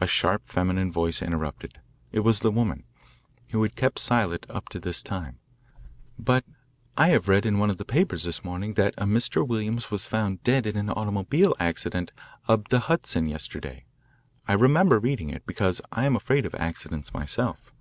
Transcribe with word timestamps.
A 0.00 0.08
sharp 0.08 0.42
feminine 0.48 0.90
voice 0.90 1.22
interrupted. 1.22 1.78
It 2.10 2.24
was 2.24 2.40
the 2.40 2.50
woman, 2.50 2.82
who 3.52 3.62
had 3.62 3.76
kept 3.76 4.00
silent 4.00 4.46
up 4.50 4.68
to 4.70 4.80
this 4.80 5.00
time. 5.00 5.38
"But 6.18 6.44
I 6.96 7.10
have 7.10 7.28
read 7.28 7.46
in 7.46 7.60
one 7.60 7.70
of 7.70 7.78
the 7.78 7.84
papers 7.84 8.24
this 8.24 8.42
morning 8.42 8.74
that 8.74 8.94
a 8.98 9.04
Mr. 9.04 9.46
Williams 9.46 9.92
was 9.92 10.08
found 10.08 10.42
dead 10.42 10.66
in 10.66 10.76
an 10.76 10.90
automobile 10.90 11.54
accident 11.60 12.10
up 12.48 12.66
the 12.66 12.80
Hudson 12.90 13.28
yesterday. 13.28 13.84
I 14.48 14.54
remember 14.54 14.98
reading 14.98 15.30
it, 15.30 15.46
because 15.46 15.80
I 15.92 16.04
am 16.04 16.16
afraid 16.16 16.46
of 16.46 16.54
accidents 16.56 17.14
myself." 17.14 17.72